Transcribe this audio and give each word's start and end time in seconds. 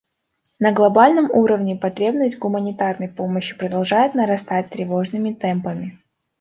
На 0.59 0.73
глобальном 0.73 1.29
уровне 1.31 1.75
потребность 1.75 2.37
в 2.37 2.39
гуманитарной 2.39 3.07
помощи 3.07 3.55
продолжает 3.55 4.15
нарастать 4.15 4.71
тревожными 4.71 5.31
темпами. 5.31 5.99